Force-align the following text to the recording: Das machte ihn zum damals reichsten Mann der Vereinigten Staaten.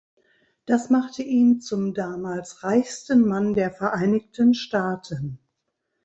Das 0.65 0.89
machte 0.89 1.21
ihn 1.21 1.61
zum 1.61 1.93
damals 1.93 2.63
reichsten 2.63 3.23
Mann 3.27 3.53
der 3.53 3.69
Vereinigten 3.69 4.55
Staaten. 4.55 5.37